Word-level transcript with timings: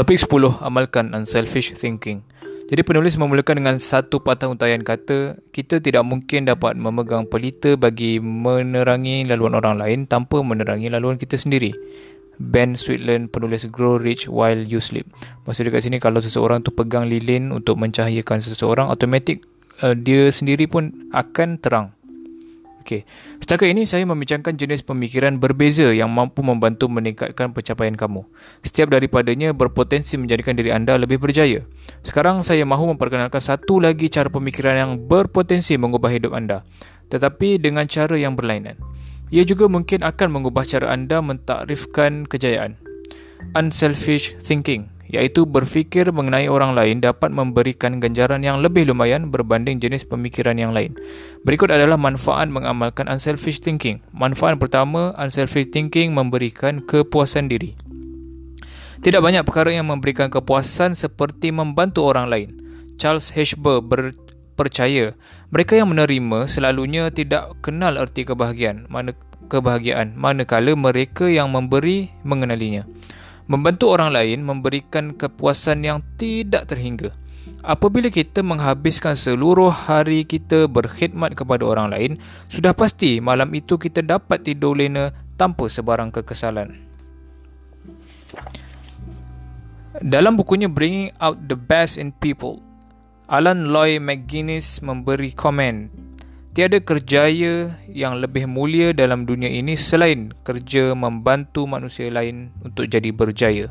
Topik 0.00 0.16
10 0.16 0.64
Amalkan 0.64 1.12
Unselfish 1.12 1.76
Thinking. 1.76 2.24
Jadi 2.72 2.80
penulis 2.88 3.20
memulakan 3.20 3.60
dengan 3.60 3.76
satu 3.76 4.24
patah 4.24 4.48
untayan 4.48 4.80
kata 4.80 5.36
Kita 5.52 5.76
tidak 5.76 6.08
mungkin 6.08 6.48
dapat 6.48 6.72
memegang 6.72 7.28
pelita 7.28 7.76
bagi 7.76 8.16
menerangi 8.16 9.28
laluan 9.28 9.60
orang 9.60 9.76
lain 9.76 10.08
Tanpa 10.08 10.40
menerangi 10.40 10.88
laluan 10.88 11.20
kita 11.20 11.36
sendiri. 11.36 11.76
Ben 12.40 12.80
Sweetland 12.80 13.28
penulis 13.28 13.68
Grow 13.68 14.00
Rich 14.00 14.24
While 14.24 14.64
You 14.64 14.80
Sleep. 14.80 15.04
Maksud 15.44 15.68
dekat 15.68 15.84
sini 15.84 16.00
kalau 16.00 16.24
seseorang 16.24 16.64
tu 16.64 16.72
pegang 16.72 17.04
lilin 17.04 17.52
untuk 17.52 17.76
mencahayakan 17.76 18.40
seseorang 18.40 18.88
Automatik 18.88 19.44
uh, 19.84 19.92
dia 19.92 20.32
sendiri 20.32 20.64
pun 20.64 21.12
akan 21.12 21.60
terang 21.60 21.92
Okey. 22.80 23.04
Setakat 23.44 23.68
ini 23.76 23.84
saya 23.84 24.08
membincangkan 24.08 24.56
jenis 24.56 24.80
pemikiran 24.80 25.36
berbeza 25.36 25.92
yang 25.92 26.08
mampu 26.08 26.40
membantu 26.40 26.88
meningkatkan 26.88 27.52
pencapaian 27.52 27.92
kamu. 27.92 28.24
Setiap 28.64 28.88
daripadanya 28.88 29.52
berpotensi 29.52 30.16
menjadikan 30.16 30.56
diri 30.56 30.72
anda 30.72 30.96
lebih 30.96 31.20
berjaya. 31.20 31.60
Sekarang 32.00 32.40
saya 32.40 32.64
mahu 32.64 32.96
memperkenalkan 32.96 33.38
satu 33.38 33.84
lagi 33.84 34.08
cara 34.08 34.32
pemikiran 34.32 34.74
yang 34.74 34.92
berpotensi 34.96 35.76
mengubah 35.76 36.08
hidup 36.08 36.32
anda, 36.32 36.64
tetapi 37.12 37.60
dengan 37.60 37.84
cara 37.84 38.16
yang 38.16 38.32
berlainan. 38.32 38.80
Ia 39.30 39.44
juga 39.44 39.68
mungkin 39.68 40.00
akan 40.02 40.28
mengubah 40.40 40.64
cara 40.64 40.90
anda 40.90 41.20
mentakrifkan 41.20 42.26
kejayaan. 42.26 42.80
Unselfish 43.54 44.36
thinking 44.40 44.88
iaitu 45.10 45.44
berfikir 45.44 46.08
mengenai 46.14 46.46
orang 46.46 46.72
lain 46.78 47.02
dapat 47.02 47.34
memberikan 47.34 47.98
ganjaran 47.98 48.40
yang 48.40 48.62
lebih 48.62 48.86
lumayan 48.86 49.28
berbanding 49.28 49.82
jenis 49.82 50.06
pemikiran 50.06 50.56
yang 50.56 50.70
lain. 50.70 50.94
Berikut 51.42 51.68
adalah 51.68 51.98
manfaat 51.98 52.46
mengamalkan 52.48 53.10
unselfish 53.10 53.58
thinking. 53.58 53.98
Manfaat 54.14 54.56
pertama, 54.56 55.12
unselfish 55.18 55.68
thinking 55.74 56.14
memberikan 56.14 56.80
kepuasan 56.86 57.50
diri. 57.50 57.74
Tidak 59.00 59.18
banyak 59.18 59.48
perkara 59.48 59.72
yang 59.72 59.88
memberikan 59.88 60.28
kepuasan 60.28 60.92
seperti 60.92 61.50
membantu 61.50 62.04
orang 62.04 62.28
lain. 62.28 62.48
Charles 63.00 63.32
H. 63.32 63.56
Burr 63.56 64.12
percaya 64.60 65.16
mereka 65.48 65.72
yang 65.72 65.88
menerima 65.88 66.44
selalunya 66.44 67.08
tidak 67.08 67.56
kenal 67.64 67.96
erti 67.96 68.28
kebahagiaan 68.28 68.84
mana 68.92 69.16
kebahagiaan 69.48 70.12
manakala 70.20 70.76
mereka 70.76 71.32
yang 71.32 71.48
memberi 71.48 72.12
mengenalinya. 72.28 72.84
Membantu 73.50 73.90
orang 73.90 74.14
lain 74.14 74.46
memberikan 74.46 75.10
kepuasan 75.10 75.82
yang 75.82 75.98
tidak 76.14 76.70
terhingga. 76.70 77.10
Apabila 77.66 78.06
kita 78.06 78.46
menghabiskan 78.46 79.18
seluruh 79.18 79.74
hari 79.74 80.22
kita 80.22 80.70
berkhidmat 80.70 81.34
kepada 81.34 81.66
orang 81.66 81.90
lain, 81.90 82.12
sudah 82.46 82.70
pasti 82.70 83.18
malam 83.18 83.50
itu 83.50 83.74
kita 83.74 84.06
dapat 84.06 84.46
tidur 84.46 84.78
lena 84.78 85.10
tanpa 85.34 85.66
sebarang 85.66 86.14
kekesalan. 86.14 86.78
Dalam 89.98 90.38
bukunya 90.38 90.70
Bringing 90.70 91.10
Out 91.18 91.50
the 91.50 91.58
Best 91.58 91.98
in 91.98 92.14
People, 92.22 92.62
Alan 93.26 93.74
Loy 93.74 93.98
McGuinness 93.98 94.78
memberi 94.78 95.34
komen 95.34 95.90
Tiada 96.50 96.82
kerjaya 96.82 97.78
yang 97.86 98.18
lebih 98.18 98.50
mulia 98.50 98.90
dalam 98.90 99.22
dunia 99.22 99.46
ini 99.46 99.78
selain 99.78 100.34
kerja 100.42 100.98
membantu 100.98 101.62
manusia 101.70 102.10
lain 102.10 102.50
untuk 102.66 102.90
jadi 102.90 103.14
berjaya. 103.14 103.70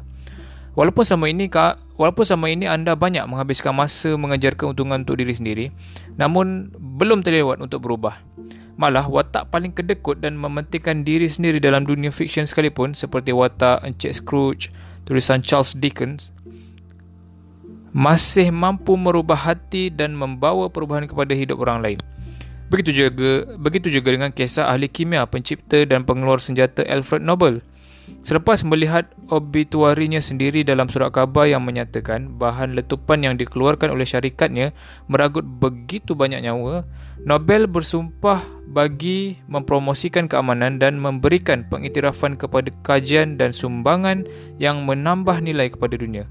Walaupun 0.79 1.03
sama 1.03 1.27
ini 1.27 1.51
walaupun 1.99 2.23
sama 2.23 2.47
ini 2.47 2.71
anda 2.71 2.95
banyak 2.95 3.27
menghabiskan 3.27 3.75
masa 3.75 4.15
mengejar 4.15 4.55
keuntungan 4.55 5.03
untuk 5.03 5.19
diri 5.19 5.35
sendiri, 5.35 5.65
namun 6.15 6.71
belum 6.95 7.19
terlewat 7.19 7.59
untuk 7.59 7.83
berubah. 7.83 8.15
Malah 8.79 9.11
watak 9.11 9.51
paling 9.51 9.75
kedekut 9.75 10.23
dan 10.23 10.39
mementingkan 10.39 11.03
diri 11.03 11.27
sendiri 11.27 11.59
dalam 11.59 11.83
dunia 11.83 12.15
fiksyen 12.15 12.47
sekalipun 12.47 12.95
seperti 12.95 13.35
watak 13.35 13.83
Encik 13.83 14.23
Scrooge, 14.23 14.71
tulisan 15.03 15.43
Charles 15.43 15.75
Dickens, 15.75 16.31
masih 17.91 18.55
mampu 18.55 18.95
merubah 18.95 19.35
hati 19.35 19.91
dan 19.91 20.15
membawa 20.15 20.71
perubahan 20.71 21.11
kepada 21.11 21.35
hidup 21.35 21.59
orang 21.59 21.83
lain. 21.83 21.99
Begitu 22.69 22.89
juga 22.93 23.49
begitu 23.57 23.89
juga 23.89 24.13
dengan 24.13 24.29
kisah 24.29 24.69
ahli 24.69 24.85
kimia, 24.85 25.25
pencipta 25.25 25.81
dan 25.89 26.05
pengeluar 26.05 26.37
senjata 26.37 26.85
Alfred 26.85 27.25
Nobel. 27.25 27.65
Selepas 28.25 28.65
melihat 28.65 29.09
obituarinya 29.29 30.17
sendiri 30.17 30.65
dalam 30.65 30.89
surat 30.89 31.13
khabar 31.13 31.45
yang 31.45 31.61
menyatakan 31.61 32.37
bahan 32.41 32.73
letupan 32.73 33.21
yang 33.21 33.37
dikeluarkan 33.37 33.93
oleh 33.93 34.05
syarikatnya 34.05 34.73
meragut 35.05 35.45
begitu 35.45 36.17
banyak 36.17 36.41
nyawa, 36.41 36.85
Nobel 37.21 37.69
bersumpah 37.69 38.41
bagi 38.69 39.37
mempromosikan 39.45 40.25
keamanan 40.25 40.81
dan 40.81 40.97
memberikan 40.97 41.65
pengiktirafan 41.69 42.37
kepada 42.37 42.73
kajian 42.81 43.37
dan 43.37 43.53
sumbangan 43.53 44.25
yang 44.57 44.85
menambah 44.85 45.41
nilai 45.41 45.69
kepada 45.73 45.97
dunia. 45.97 46.25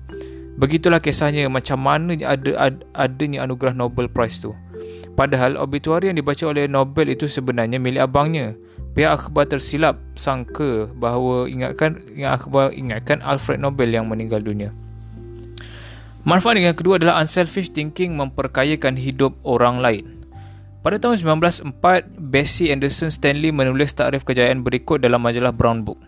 Begitulah 0.59 0.99
kisahnya 0.99 1.47
macam 1.47 1.79
mana 1.79 2.19
ada 2.27 2.75
adanya 2.99 3.47
anugerah 3.47 3.75
Nobel 3.75 4.11
Prize 4.11 4.43
tu. 4.43 4.51
Padahal 5.19 5.59
obituari 5.59 6.07
yang 6.07 6.15
dibaca 6.15 6.47
oleh 6.47 6.71
Nobel 6.71 7.11
itu 7.11 7.27
sebenarnya 7.27 7.83
milik 7.83 8.07
abangnya. 8.07 8.55
Pihak 8.95 9.19
akhbar 9.19 9.51
tersilap 9.51 9.99
sangka 10.15 10.87
bahawa 10.95 11.51
ingatkan 11.51 11.99
yang 12.15 12.39
akhbar 12.39 12.71
ingatkan 12.71 13.19
Alfred 13.27 13.59
Nobel 13.59 13.91
yang 13.91 14.07
meninggal 14.07 14.39
dunia. 14.39 14.71
Manfaat 16.23 16.63
yang 16.63 16.79
kedua 16.79 17.03
adalah 17.03 17.19
unselfish 17.19 17.75
thinking 17.75 18.15
memperkayakan 18.15 18.95
hidup 18.95 19.35
orang 19.43 19.83
lain. 19.83 20.23
Pada 20.87 21.03
tahun 21.03 21.19
1904, 21.43 22.15
Bessie 22.31 22.71
Anderson 22.71 23.11
Stanley 23.11 23.51
menulis 23.51 23.91
takrif 23.99 24.23
kejayaan 24.23 24.63
berikut 24.63 25.03
dalam 25.03 25.19
majalah 25.19 25.51
Brown 25.51 25.83
Book. 25.83 25.99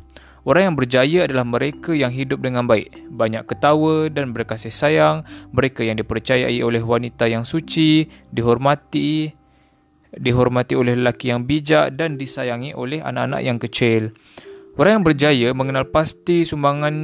Orang 0.48 0.72
yang 0.72 0.76
berjaya 0.76 1.28
adalah 1.28 1.44
mereka 1.44 1.92
yang 1.92 2.08
hidup 2.08 2.40
dengan 2.40 2.64
baik, 2.64 3.12
banyak 3.12 3.44
ketawa 3.44 4.08
dan 4.08 4.32
berkasih 4.32 4.72
sayang, 4.72 5.20
mereka 5.52 5.84
yang 5.84 6.00
dipercayai 6.00 6.64
oleh 6.64 6.80
wanita 6.80 7.28
yang 7.28 7.44
suci, 7.44 8.08
dihormati, 8.32 9.36
dihormati 10.16 10.74
oleh 10.80 10.96
lelaki 10.96 11.28
yang 11.28 11.44
bijak 11.44 11.92
dan 11.94 12.16
disayangi 12.16 12.72
oleh 12.72 13.04
anak-anak 13.04 13.40
yang 13.44 13.58
kecil. 13.60 14.16
Orang 14.80 15.00
yang 15.00 15.04
berjaya 15.04 15.48
mengenal 15.52 15.84
pasti 15.92 16.48
sumbangan 16.48 16.94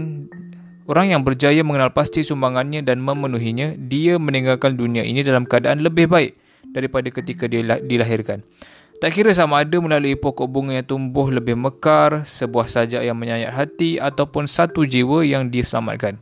Orang 0.87 1.11
yang 1.11 1.27
berjaya 1.27 1.67
mengenal 1.67 1.91
pasti 1.91 2.23
sumbangannya 2.23 2.79
dan 2.87 3.03
memenuhinya, 3.03 3.75
dia 3.75 4.23
meninggalkan 4.23 4.79
dunia 4.79 5.03
ini 5.03 5.27
dalam 5.27 5.43
keadaan 5.43 5.83
lebih 5.83 6.07
baik 6.07 6.39
daripada 6.71 7.11
ketika 7.11 7.51
dia 7.51 7.83
dilahirkan. 7.83 8.47
Tak 8.97 9.13
kira 9.13 9.37
sama 9.37 9.61
ada 9.61 9.77
melalui 9.77 10.17
pokok 10.17 10.49
bunga 10.49 10.81
yang 10.81 10.89
tumbuh 10.89 11.29
lebih 11.29 11.53
mekar, 11.53 12.25
sebuah 12.25 12.65
sajak 12.65 13.05
yang 13.05 13.21
menyayat 13.21 13.53
hati 13.53 14.01
ataupun 14.01 14.49
satu 14.49 14.89
jiwa 14.89 15.21
yang 15.21 15.53
diselamatkan. 15.53 16.17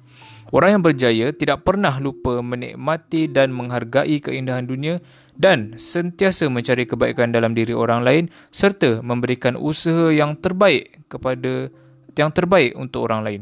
Orang 0.51 0.79
yang 0.79 0.83
berjaya 0.83 1.31
tidak 1.31 1.63
pernah 1.63 1.99
lupa 2.03 2.43
menikmati 2.43 3.31
dan 3.31 3.55
menghargai 3.55 4.19
keindahan 4.19 4.67
dunia 4.67 4.99
dan 5.39 5.75
sentiasa 5.79 6.51
mencari 6.51 6.87
kebaikan 6.87 7.31
dalam 7.31 7.55
diri 7.55 7.75
orang 7.75 8.03
lain 8.03 8.25
serta 8.51 9.03
memberikan 9.03 9.55
usaha 9.59 10.11
yang 10.11 10.39
terbaik 10.39 11.07
kepada 11.11 11.71
yang 12.15 12.31
terbaik 12.31 12.75
untuk 12.79 13.07
orang 13.11 13.23
lain. 13.23 13.41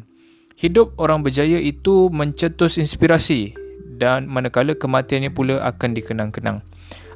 Hidup 0.57 0.97
orang 1.01 1.25
berjaya 1.25 1.61
itu 1.61 2.13
mencetus 2.13 2.77
inspirasi 2.77 3.57
dan 3.97 4.29
manakala 4.29 4.77
kematiannya 4.77 5.33
pula 5.33 5.61
akan 5.65 5.93
dikenang-kenang. 5.93 6.65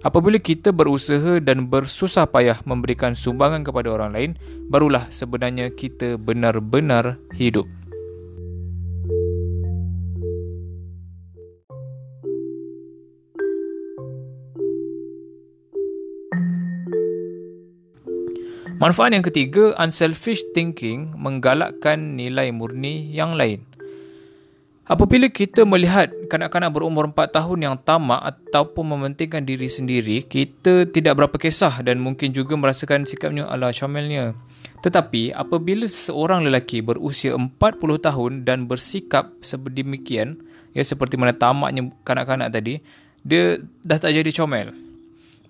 Apabila 0.06 0.38
kita 0.38 0.70
berusaha 0.70 1.42
dan 1.42 1.66
bersusah 1.66 2.30
payah 2.30 2.62
memberikan 2.62 3.18
sumbangan 3.18 3.66
kepada 3.66 3.90
orang 3.90 4.14
lain, 4.14 4.30
barulah 4.70 5.10
sebenarnya 5.10 5.74
kita 5.74 6.14
benar-benar 6.14 7.18
hidup. 7.34 7.66
Manfaat 18.78 19.10
yang 19.10 19.26
ketiga, 19.26 19.74
unselfish 19.82 20.46
thinking 20.54 21.18
menggalakkan 21.18 22.14
nilai 22.14 22.54
murni 22.54 23.10
yang 23.10 23.34
lain. 23.34 23.75
Apabila 24.86 25.26
kita 25.26 25.66
melihat 25.66 26.14
kanak-kanak 26.30 26.70
berumur 26.70 27.10
4 27.10 27.34
tahun 27.34 27.58
yang 27.58 27.74
tamak 27.74 28.22
ataupun 28.22 28.94
mementingkan 28.94 29.42
diri 29.42 29.66
sendiri, 29.66 30.22
kita 30.22 30.86
tidak 30.86 31.18
berapa 31.18 31.34
kisah 31.34 31.82
dan 31.82 31.98
mungkin 31.98 32.30
juga 32.30 32.54
merasakan 32.54 33.02
sikapnya 33.02 33.50
ala 33.50 33.74
comelnya. 33.74 34.38
Tetapi 34.86 35.34
apabila 35.34 35.90
seorang 35.90 36.46
lelaki 36.46 36.86
berusia 36.86 37.34
40 37.34 37.50
tahun 37.98 38.32
dan 38.46 38.70
bersikap 38.70 39.34
sedemikian, 39.42 40.38
ya 40.70 40.86
seperti 40.86 41.18
mana 41.18 41.34
tamaknya 41.34 41.90
kanak-kanak 42.06 42.54
tadi, 42.54 42.78
dia 43.26 43.58
dah 43.82 43.98
tak 43.98 44.14
jadi 44.14 44.30
comel. 44.30 44.70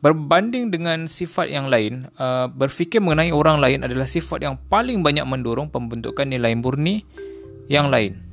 Berbanding 0.00 0.72
dengan 0.72 1.04
sifat 1.04 1.52
yang 1.52 1.68
lain, 1.68 2.08
uh, 2.16 2.48
berfikir 2.48 3.04
mengenai 3.04 3.36
orang 3.36 3.60
lain 3.60 3.84
adalah 3.84 4.08
sifat 4.08 4.48
yang 4.48 4.56
paling 4.72 5.04
banyak 5.04 5.28
mendorong 5.28 5.68
pembentukan 5.68 6.24
nilai 6.24 6.56
murni 6.56 7.04
yang 7.68 7.92
lain. 7.92 8.25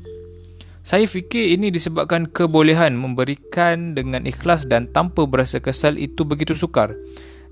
Saya 0.84 1.08
fikir 1.08 1.56
ini 1.56 1.72
disebabkan 1.72 2.28
kebolehan 2.28 3.00
memberikan 3.00 3.96
dengan 3.96 4.28
ikhlas 4.28 4.68
dan 4.68 4.92
tanpa 4.92 5.24
berasa 5.24 5.64
kesal 5.64 5.96
itu 5.96 6.28
begitu 6.28 6.60
sukar. 6.60 7.00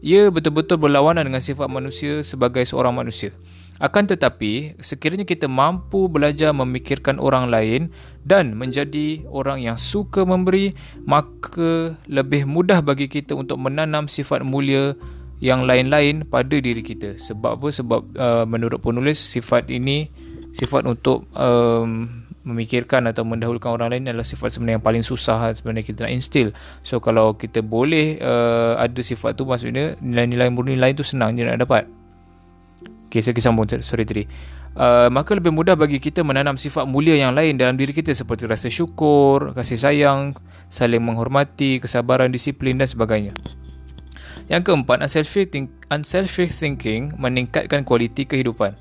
Ia 0.03 0.27
betul-betul 0.27 0.75
berlawanan 0.75 1.31
dengan 1.31 1.39
sifat 1.39 1.71
manusia 1.71 2.27
sebagai 2.27 2.67
seorang 2.67 2.91
manusia. 2.91 3.31
Akan 3.79 4.03
tetapi, 4.03 4.75
sekiranya 4.83 5.23
kita 5.23 5.47
mampu 5.47 6.11
belajar 6.11 6.51
memikirkan 6.51 7.23
orang 7.23 7.47
lain 7.47 7.95
dan 8.27 8.51
menjadi 8.51 9.23
orang 9.31 9.63
yang 9.63 9.79
suka 9.79 10.27
memberi, 10.27 10.75
maka 11.07 11.95
lebih 12.11 12.43
mudah 12.43 12.83
bagi 12.83 13.07
kita 13.07 13.31
untuk 13.31 13.63
menanam 13.63 14.11
sifat 14.11 14.43
mulia 14.43 14.91
yang 15.39 15.63
lain-lain 15.63 16.27
pada 16.27 16.59
diri 16.59 16.83
kita. 16.83 17.15
Sebab 17.15 17.63
apa? 17.63 17.67
Sebab 17.71 18.01
uh, 18.19 18.43
menurut 18.43 18.83
penulis 18.83 19.23
sifat 19.23 19.71
ini 19.71 20.11
sifat 20.51 20.83
untuk 20.83 21.31
um, 21.31 22.21
memikirkan 22.41 23.05
atau 23.05 23.21
mendahulukan 23.21 23.77
orang 23.77 23.93
lain 23.93 24.09
adalah 24.09 24.25
sifat 24.25 24.57
sebenarnya 24.57 24.81
yang 24.81 24.85
paling 24.85 25.03
susah 25.05 25.53
sebenarnya 25.53 25.85
kita 25.85 26.09
nak 26.09 26.13
instill. 26.13 26.49
So 26.81 26.97
kalau 26.97 27.38
kita 27.38 27.61
boleh 27.61 28.17
uh, 28.21 28.81
ada 28.81 29.01
sifat 29.01 29.38
tu 29.38 29.45
maksudnya 29.45 29.93
nilai-nilai 30.01 30.49
murni 30.49 30.77
lain 30.77 30.97
tu 30.97 31.05
senang 31.05 31.38
je 31.38 31.45
nak 31.45 31.61
dapat. 31.61 31.85
Okay, 33.11 33.19
saya 33.19 33.35
sambung 33.43 33.67
sorry 33.83 34.07
tadi. 34.07 34.23
Uh, 34.71 35.11
maka 35.11 35.35
lebih 35.35 35.51
mudah 35.51 35.75
bagi 35.75 35.99
kita 35.99 36.23
menanam 36.23 36.55
sifat 36.55 36.88
mulia 36.88 37.19
yang 37.19 37.35
lain 37.35 37.59
dalam 37.59 37.75
diri 37.75 37.91
kita 37.91 38.15
seperti 38.15 38.47
rasa 38.47 38.71
syukur, 38.71 39.51
kasih 39.51 39.75
sayang, 39.75 40.31
saling 40.71 41.03
menghormati, 41.03 41.83
kesabaran, 41.83 42.31
disiplin 42.31 42.79
dan 42.79 42.88
sebagainya. 42.88 43.35
Yang 44.47 44.71
keempat, 44.71 45.03
unselfish, 45.03 45.51
think, 45.51 45.67
unselfish 45.91 46.55
thinking 46.55 47.11
meningkatkan 47.19 47.83
kualiti 47.83 48.23
kehidupan. 48.23 48.79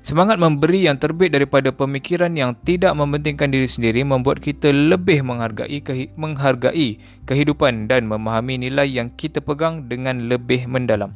Semangat 0.00 0.40
memberi 0.40 0.88
yang 0.88 0.96
terbit 0.96 1.28
daripada 1.28 1.76
pemikiran 1.76 2.32
yang 2.32 2.56
tidak 2.64 2.96
mementingkan 2.96 3.52
diri 3.52 3.68
sendiri 3.68 4.00
membuat 4.00 4.40
kita 4.40 4.72
lebih 4.72 5.20
menghargai 5.20 5.76
menghargai 6.16 6.96
kehidupan 7.28 7.84
dan 7.84 8.08
memahami 8.08 8.56
nilai 8.56 8.88
yang 8.88 9.12
kita 9.12 9.44
pegang 9.44 9.92
dengan 9.92 10.24
lebih 10.24 10.64
mendalam. 10.72 11.12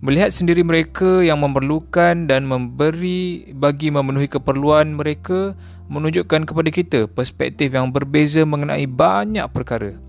Melihat 0.00 0.32
sendiri 0.32 0.64
mereka 0.64 1.20
yang 1.20 1.44
memerlukan 1.44 2.24
dan 2.24 2.48
memberi 2.48 3.52
bagi 3.52 3.92
memenuhi 3.92 4.32
keperluan 4.32 4.96
mereka 4.96 5.52
menunjukkan 5.92 6.48
kepada 6.48 6.70
kita 6.72 7.00
perspektif 7.12 7.76
yang 7.76 7.92
berbeza 7.92 8.48
mengenai 8.48 8.88
banyak 8.88 9.44
perkara. 9.52 10.00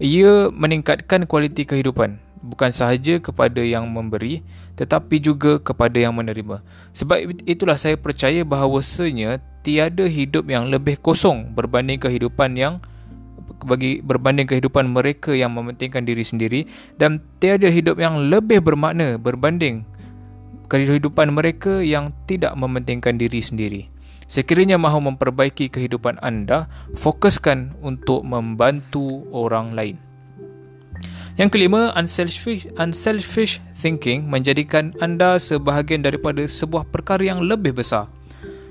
Ia 0.00 0.48
meningkatkan 0.48 1.28
kualiti 1.28 1.68
kehidupan 1.68 2.29
bukan 2.40 2.72
sahaja 2.72 3.20
kepada 3.20 3.60
yang 3.60 3.88
memberi 3.88 4.40
tetapi 4.76 5.20
juga 5.20 5.60
kepada 5.60 6.00
yang 6.00 6.16
menerima. 6.16 6.64
Sebab 6.96 7.44
itulah 7.44 7.76
saya 7.76 8.00
percaya 8.00 8.40
bahawasanya 8.44 9.40
tiada 9.60 10.08
hidup 10.08 10.48
yang 10.48 10.72
lebih 10.72 10.96
kosong 11.00 11.52
berbanding 11.52 12.00
kehidupan 12.00 12.56
yang 12.56 12.80
bagi 13.60 14.00
berbanding 14.00 14.48
kehidupan 14.48 14.88
mereka 14.88 15.36
yang 15.36 15.52
mementingkan 15.52 16.08
diri 16.08 16.24
sendiri 16.24 16.60
dan 16.96 17.20
tiada 17.44 17.68
hidup 17.68 18.00
yang 18.00 18.16
lebih 18.32 18.64
bermakna 18.64 19.20
berbanding 19.20 19.84
kehidupan 20.70 21.34
mereka 21.34 21.84
yang 21.84 22.14
tidak 22.24 22.56
mementingkan 22.56 23.20
diri 23.20 23.42
sendiri. 23.42 23.82
Sekiranya 24.30 24.78
mahu 24.78 25.10
memperbaiki 25.10 25.66
kehidupan 25.74 26.22
anda, 26.22 26.70
fokuskan 26.94 27.74
untuk 27.82 28.22
membantu 28.22 29.26
orang 29.34 29.74
lain. 29.74 30.09
Yang 31.40 31.56
kelima, 31.56 31.88
unselfish, 31.96 32.68
unselfish 32.76 33.64
thinking 33.72 34.28
menjadikan 34.28 34.92
anda 35.00 35.40
sebahagian 35.40 36.04
daripada 36.04 36.44
sebuah 36.44 36.84
perkara 36.92 37.24
yang 37.32 37.40
lebih 37.40 37.80
besar. 37.80 38.12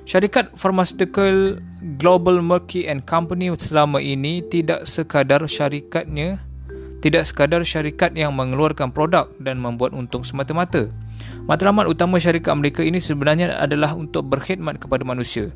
Syarikat 0.06 0.54
farmaceutical 0.54 1.58
Global 1.98 2.46
Merck 2.46 2.78
and 2.86 3.02
Company 3.10 3.50
selama 3.58 3.98
ini 3.98 4.46
tidak 4.46 4.86
sekadar 4.86 5.42
syarikatnya 5.50 6.46
tidak 7.00 7.26
sekadar 7.26 7.64
syarikat 7.64 8.12
yang 8.14 8.36
mengeluarkan 8.36 8.92
produk 8.92 9.32
dan 9.40 9.58
membuat 9.58 9.96
untung 9.96 10.22
semata-mata. 10.28 10.92
Matlamat 11.50 11.90
utama 11.90 12.22
syarikat 12.22 12.54
mereka 12.54 12.86
ini 12.86 13.02
sebenarnya 13.02 13.58
adalah 13.58 13.98
untuk 13.98 14.30
berkhidmat 14.30 14.78
kepada 14.78 15.02
manusia. 15.02 15.50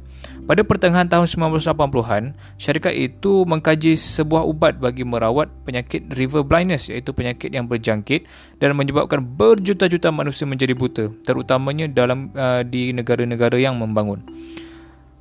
Pada 0.49 0.65
pertengahan 0.65 1.05
tahun 1.05 1.29
1980-an, 1.29 2.33
syarikat 2.57 2.97
itu 2.97 3.45
mengkaji 3.45 3.93
sebuah 3.93 4.41
ubat 4.41 4.81
bagi 4.81 5.05
merawat 5.05 5.53
penyakit 5.63 6.09
river 6.17 6.41
blindness 6.41 6.89
iaitu 6.89 7.13
penyakit 7.13 7.53
yang 7.53 7.69
berjangkit 7.69 8.25
dan 8.57 8.73
menyebabkan 8.73 9.21
berjuta-juta 9.21 10.09
manusia 10.09 10.49
menjadi 10.49 10.73
buta, 10.73 11.13
terutamanya 11.21 11.85
dalam 11.85 12.33
uh, 12.33 12.65
di 12.65 12.89
negara-negara 12.89 13.61
yang 13.61 13.77
membangun. 13.77 14.25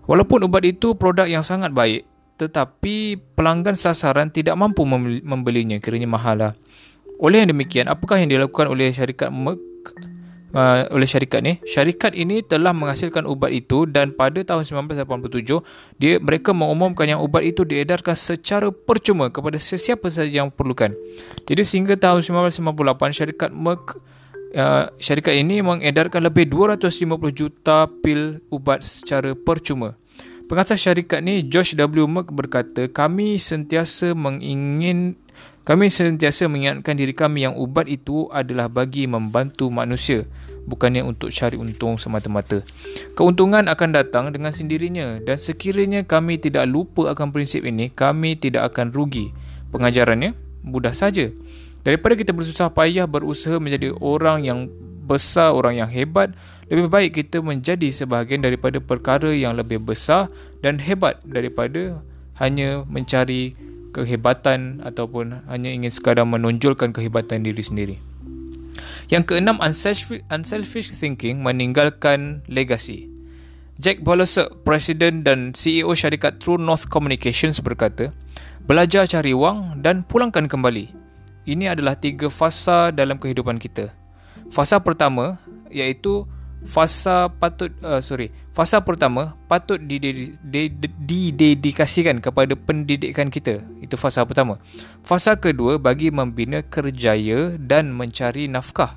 Walaupun 0.09 0.43
ubat 0.49 0.67
itu 0.67 0.97
produk 0.97 1.29
yang 1.29 1.45
sangat 1.47 1.71
baik, 1.71 2.09
tetapi 2.41 3.21
pelanggan 3.39 3.79
sasaran 3.79 4.33
tidak 4.35 4.59
mampu 4.59 4.83
membelinya 5.23 5.79
kiranya 5.79 6.11
mahal. 6.11 6.57
Oleh 7.23 7.45
yang 7.45 7.55
demikian, 7.55 7.87
apakah 7.87 8.19
yang 8.19 8.33
dilakukan 8.33 8.67
oleh 8.67 8.91
syarikat 8.91 9.31
Merck 9.31 9.72
uh, 10.53 10.89
oleh 10.93 11.09
syarikat 11.09 11.41
ni 11.43 11.59
syarikat 11.65 12.13
ini 12.17 12.45
telah 12.45 12.71
menghasilkan 12.77 13.25
ubat 13.29 13.53
itu 13.53 13.89
dan 13.89 14.13
pada 14.13 14.41
tahun 14.45 14.65
1987 14.89 15.99
dia 15.99 16.21
mereka 16.21 16.53
mengumumkan 16.53 17.09
yang 17.09 17.21
ubat 17.21 17.43
itu 17.45 17.65
diedarkan 17.65 18.15
secara 18.17 18.69
percuma 18.71 19.29
kepada 19.33 19.57
sesiapa 19.57 20.09
sahaja 20.09 20.45
yang 20.45 20.51
perlukan. 20.53 20.93
Jadi 21.49 21.63
sehingga 21.65 21.97
tahun 21.97 22.23
1958 22.23 23.19
syarikat 23.19 23.51
Merck 23.53 23.99
uh, 24.57 24.93
syarikat 25.01 25.35
ini 25.41 25.65
mengedarkan 25.65 26.25
lebih 26.25 26.49
250 26.49 27.33
juta 27.33 27.89
pil 28.01 28.41
ubat 28.53 28.85
secara 28.85 29.33
percuma 29.33 29.97
Pengasas 30.53 30.85
syarikat 30.85 31.25
ni 31.25 31.49
Josh 31.49 31.73
W. 31.73 32.05
Merck 32.05 32.29
berkata, 32.29 32.85
kami 32.85 33.41
sentiasa 33.41 34.13
mengingin 34.13 35.17
kami 35.65 35.89
sentiasa 35.89 36.45
mengingatkan 36.45 36.93
diri 36.93 37.17
kami 37.17 37.49
yang 37.49 37.57
ubat 37.57 37.89
itu 37.89 38.29
adalah 38.29 38.69
bagi 38.69 39.09
membantu 39.09 39.73
manusia, 39.73 40.29
bukannya 40.69 41.09
untuk 41.09 41.33
cari 41.33 41.57
untung 41.57 41.97
semata-mata. 41.97 42.61
Keuntungan 43.17 43.65
akan 43.65 43.97
datang 43.97 44.29
dengan 44.29 44.53
sendirinya 44.53 45.25
dan 45.25 45.41
sekiranya 45.41 46.05
kami 46.05 46.37
tidak 46.37 46.69
lupa 46.69 47.17
akan 47.17 47.33
prinsip 47.33 47.65
ini, 47.65 47.89
kami 47.89 48.37
tidak 48.37 48.77
akan 48.77 48.93
rugi. 48.93 49.33
Pengajarannya 49.73 50.37
mudah 50.69 50.93
saja. 50.93 51.33
Daripada 51.81 52.13
kita 52.13 52.37
bersusah 52.37 52.69
payah 52.69 53.09
berusaha 53.09 53.57
menjadi 53.57 53.97
orang 54.05 54.45
yang 54.45 54.69
besar, 55.03 55.53
orang 55.53 55.83
yang 55.83 55.91
hebat, 55.91 56.33
lebih 56.71 56.89
baik 56.89 57.11
kita 57.19 57.43
menjadi 57.43 57.91
sebahagian 57.93 58.41
daripada 58.41 58.81
perkara 58.81 59.35
yang 59.35 59.59
lebih 59.59 59.83
besar 59.83 60.31
dan 60.65 60.81
hebat 60.81 61.21
daripada 61.27 62.01
hanya 62.41 62.87
mencari 62.89 63.53
kehebatan 63.93 64.81
ataupun 64.81 65.45
hanya 65.47 65.69
ingin 65.69 65.93
sekadar 65.93 66.25
menonjolkan 66.25 66.97
kehebatan 66.97 67.45
diri 67.45 67.61
sendiri. 67.61 67.97
Yang 69.13 69.35
keenam, 69.37 69.61
unselfish, 69.61 70.25
unselfish 70.33 70.89
thinking 70.89 71.45
meninggalkan 71.45 72.41
legasi. 72.49 73.13
Jack 73.77 74.01
Bolosek, 74.01 74.65
Presiden 74.65 75.21
dan 75.27 75.53
CEO 75.53 75.93
syarikat 75.93 76.41
True 76.41 76.57
North 76.57 76.89
Communications 76.89 77.61
berkata, 77.61 78.15
belajar 78.65 79.05
cari 79.05 79.37
wang 79.37 79.85
dan 79.85 80.07
pulangkan 80.07 80.49
kembali. 80.49 80.89
Ini 81.45 81.75
adalah 81.75 81.99
tiga 81.99 82.31
fasa 82.31 82.95
dalam 82.95 83.19
kehidupan 83.19 83.59
kita. 83.59 84.02
Fasa 84.53 84.77
pertama 84.85 85.41
iaitu 85.73 86.29
fasa 86.69 87.33
patut 87.41 87.73
uh, 87.81 88.05
sorry 88.05 88.29
fasa 88.53 88.85
pertama 88.85 89.33
patut 89.49 89.81
didedikasikan 91.01 92.21
kepada 92.21 92.53
pendidikan 92.53 93.33
kita. 93.33 93.65
Itu 93.81 93.97
fasa 93.97 94.29
pertama. 94.29 94.61
Fasa 95.01 95.41
kedua 95.41 95.81
bagi 95.81 96.13
membina 96.13 96.61
kerjaya 96.61 97.57
dan 97.57 97.97
mencari 97.97 98.45
nafkah. 98.45 98.93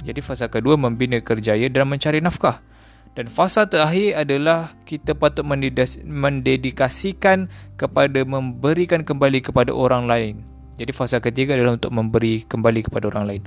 Jadi 0.00 0.24
fasa 0.24 0.48
kedua 0.48 0.80
membina 0.80 1.20
kerjaya 1.20 1.68
dan 1.68 1.92
mencari 1.92 2.24
nafkah. 2.24 2.64
Dan 3.12 3.28
fasa 3.28 3.68
terakhir 3.68 4.16
adalah 4.16 4.72
kita 4.88 5.12
patut 5.12 5.44
mendedikasikan 5.44 7.52
kepada 7.76 8.24
memberikan 8.24 9.04
kembali 9.04 9.44
kepada 9.44 9.76
orang 9.76 10.08
lain. 10.08 10.40
Jadi 10.80 10.96
fasa 10.96 11.20
ketiga 11.20 11.52
adalah 11.52 11.76
untuk 11.76 11.92
memberi 11.92 12.48
kembali 12.48 12.88
kepada 12.88 13.12
orang 13.12 13.28
lain 13.28 13.44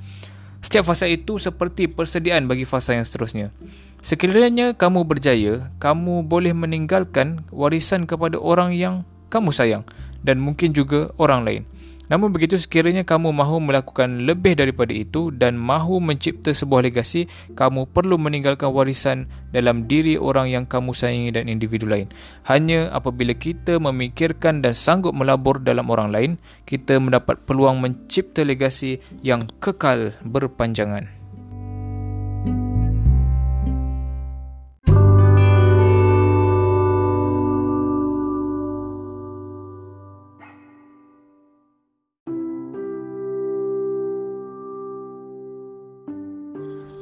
Setiap 0.60 0.92
fasa 0.92 1.08
itu 1.08 1.40
seperti 1.40 1.88
persediaan 1.88 2.46
bagi 2.46 2.68
fasa 2.68 2.96
yang 2.96 3.08
seterusnya. 3.08 3.56
Sekiranya 4.04 4.76
kamu 4.76 5.08
berjaya, 5.08 5.72
kamu 5.80 6.28
boleh 6.28 6.52
meninggalkan 6.52 7.44
warisan 7.52 8.04
kepada 8.04 8.36
orang 8.40 8.76
yang 8.76 9.08
kamu 9.32 9.56
sayang 9.56 9.84
dan 10.24 10.40
mungkin 10.40 10.76
juga 10.76 11.12
orang 11.16 11.48
lain. 11.48 11.64
Namun 12.10 12.34
begitu 12.34 12.58
sekiranya 12.58 13.06
kamu 13.06 13.30
mahu 13.30 13.62
melakukan 13.62 14.26
lebih 14.26 14.58
daripada 14.58 14.90
itu 14.90 15.30
dan 15.30 15.54
mahu 15.54 16.02
mencipta 16.02 16.50
sebuah 16.50 16.90
legasi, 16.90 17.30
kamu 17.54 17.86
perlu 17.94 18.18
meninggalkan 18.18 18.74
warisan 18.74 19.30
dalam 19.54 19.86
diri 19.86 20.18
orang 20.18 20.50
yang 20.50 20.66
kamu 20.66 20.90
sayangi 20.98 21.30
dan 21.30 21.46
individu 21.46 21.86
lain. 21.86 22.10
Hanya 22.50 22.90
apabila 22.90 23.38
kita 23.38 23.78
memikirkan 23.78 24.66
dan 24.66 24.74
sanggup 24.74 25.14
melabur 25.14 25.62
dalam 25.62 25.94
orang 25.94 26.10
lain, 26.10 26.32
kita 26.66 26.98
mendapat 26.98 27.46
peluang 27.46 27.78
mencipta 27.78 28.42
legasi 28.42 28.98
yang 29.22 29.46
kekal 29.62 30.18
berpanjangan. 30.26 31.19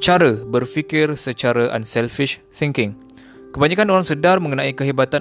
Cara 0.08 0.40
berfikir 0.40 1.20
secara 1.20 1.68
unselfish 1.76 2.40
thinking. 2.56 2.96
Kebanyakan 3.52 3.92
orang 3.92 4.08
sedar 4.08 4.40
mengenai 4.40 4.72
kehebatan 4.72 5.20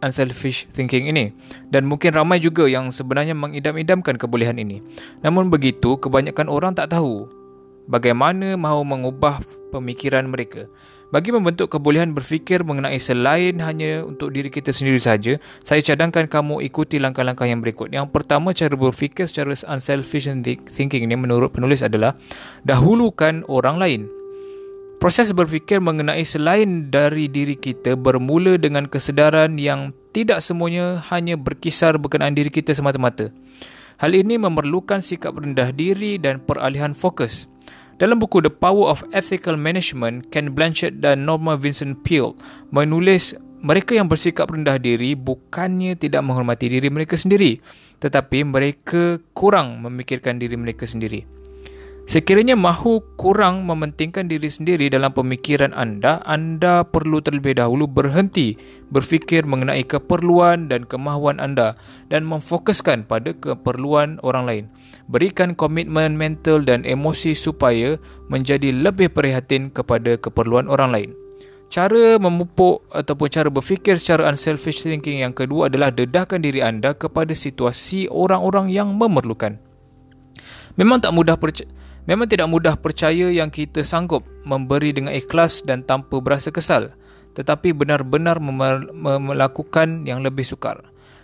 unselfish 0.00 0.64
thinking 0.72 1.04
ini 1.04 1.36
dan 1.68 1.84
mungkin 1.84 2.16
ramai 2.16 2.40
juga 2.40 2.64
yang 2.64 2.88
sebenarnya 2.88 3.36
mengidam-idamkan 3.36 4.16
kebolehan 4.16 4.56
ini. 4.56 4.80
Namun 5.20 5.52
begitu, 5.52 6.00
kebanyakan 6.00 6.48
orang 6.48 6.72
tak 6.72 6.96
tahu 6.96 7.28
bagaimana 7.92 8.56
mahu 8.56 8.80
mengubah 8.88 9.44
pemikiran 9.68 10.24
mereka. 10.24 10.64
Bagi 11.12 11.28
membentuk 11.28 11.68
kebolehan 11.68 12.16
berfikir 12.16 12.64
mengenai 12.64 12.96
selain 12.96 13.60
hanya 13.60 14.00
untuk 14.00 14.32
diri 14.32 14.48
kita 14.48 14.72
sendiri 14.72 14.96
saja, 14.96 15.36
saya 15.60 15.84
cadangkan 15.84 16.24
kamu 16.24 16.64
ikuti 16.64 16.96
langkah-langkah 16.96 17.44
yang 17.44 17.60
berikut. 17.60 17.92
Yang 17.92 18.08
pertama, 18.08 18.56
cara 18.56 18.72
berfikir 18.80 19.28
secara 19.28 19.52
unselfish 19.68 20.24
thinking 20.72 21.04
ini 21.04 21.20
menurut 21.20 21.52
penulis 21.52 21.84
adalah 21.84 22.16
dahulukan 22.64 23.44
orang 23.44 23.76
lain. 23.76 24.21
Proses 25.02 25.34
berfikir 25.34 25.82
mengenai 25.82 26.22
selain 26.22 26.86
dari 26.86 27.26
diri 27.26 27.58
kita 27.58 27.98
bermula 27.98 28.54
dengan 28.54 28.86
kesedaran 28.86 29.58
yang 29.58 29.90
tidak 30.14 30.38
semuanya 30.38 31.02
hanya 31.10 31.34
berkisar 31.34 31.98
berkenaan 31.98 32.38
diri 32.38 32.54
kita 32.54 32.70
semata-mata. 32.70 33.34
Hal 33.98 34.14
ini 34.14 34.38
memerlukan 34.38 35.02
sikap 35.02 35.34
rendah 35.34 35.74
diri 35.74 36.22
dan 36.22 36.38
peralihan 36.38 36.94
fokus. 36.94 37.50
Dalam 37.98 38.22
buku 38.22 38.46
The 38.46 38.54
Power 38.54 38.94
of 38.94 39.02
Ethical 39.10 39.58
Management, 39.58 40.30
Ken 40.30 40.54
Blanchett 40.54 41.02
dan 41.02 41.26
Norma 41.26 41.58
Vincent 41.58 41.98
Peale 42.06 42.38
menulis 42.70 43.34
mereka 43.58 43.98
yang 43.98 44.06
bersikap 44.06 44.54
rendah 44.54 44.78
diri 44.78 45.18
bukannya 45.18 45.98
tidak 45.98 46.22
menghormati 46.22 46.70
diri 46.70 46.86
mereka 46.94 47.18
sendiri, 47.18 47.58
tetapi 47.98 48.46
mereka 48.46 49.18
kurang 49.34 49.82
memikirkan 49.82 50.38
diri 50.38 50.54
mereka 50.54 50.86
sendiri. 50.86 51.41
Sekiranya 52.02 52.58
mahu 52.58 52.98
kurang 53.14 53.62
mementingkan 53.62 54.26
diri 54.26 54.50
sendiri 54.50 54.90
dalam 54.90 55.14
pemikiran 55.14 55.70
anda, 55.70 56.18
anda 56.26 56.82
perlu 56.82 57.22
terlebih 57.22 57.62
dahulu 57.62 57.86
berhenti 57.86 58.58
berfikir 58.90 59.46
mengenai 59.46 59.86
keperluan 59.86 60.66
dan 60.66 60.82
kemahuan 60.82 61.38
anda 61.38 61.78
dan 62.10 62.26
memfokuskan 62.26 63.06
pada 63.06 63.30
keperluan 63.38 64.18
orang 64.26 64.44
lain. 64.44 64.64
Berikan 65.06 65.54
komitmen 65.54 66.18
mental 66.18 66.66
dan 66.66 66.82
emosi 66.82 67.38
supaya 67.38 67.94
menjadi 68.26 68.74
lebih 68.74 69.14
prihatin 69.14 69.70
kepada 69.70 70.18
keperluan 70.18 70.66
orang 70.66 70.90
lain. 70.90 71.10
Cara 71.70 72.18
memupuk 72.18 72.82
ataupun 72.92 73.30
cara 73.30 73.48
berfikir 73.48 73.96
secara 73.96 74.26
unselfish 74.26 74.82
thinking 74.82 75.22
yang 75.22 75.32
kedua 75.32 75.70
adalah 75.70 75.94
dedahkan 75.94 76.42
diri 76.42 76.66
anda 76.66 76.98
kepada 76.98 77.32
situasi 77.32 78.10
orang-orang 78.10 78.68
yang 78.74 78.92
memerlukan. 78.92 79.56
Memang 80.76 81.00
tak 81.00 81.16
mudah 81.16 81.40
percaya 81.40 81.68
Memang 82.10 82.26
tidak 82.26 82.50
mudah 82.50 82.74
percaya 82.74 83.30
yang 83.30 83.46
kita 83.46 83.86
sanggup 83.86 84.26
memberi 84.42 84.90
dengan 84.90 85.14
ikhlas 85.14 85.62
dan 85.62 85.86
tanpa 85.86 86.18
berasa 86.18 86.50
kesal, 86.50 86.90
tetapi 87.38 87.70
benar-benar 87.70 88.42
melakukan 89.22 90.02
yang 90.02 90.18
lebih 90.18 90.42
sukar. 90.42 90.82